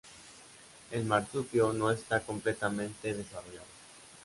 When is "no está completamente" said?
1.73-3.13